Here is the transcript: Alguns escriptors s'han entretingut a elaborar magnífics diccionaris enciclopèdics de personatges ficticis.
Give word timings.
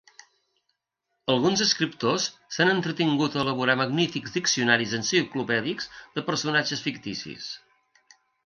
Alguns 1.33 1.61
escriptors 1.65 2.25
s'han 2.55 2.71
entretingut 2.71 3.37
a 3.37 3.41
elaborar 3.45 3.77
magnífics 3.83 4.35
diccionaris 4.39 4.97
enciclopèdics 5.01 5.93
de 6.17 6.25
personatges 6.31 6.87
ficticis. 6.89 7.53